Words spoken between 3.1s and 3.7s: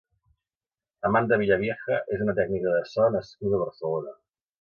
nascuda a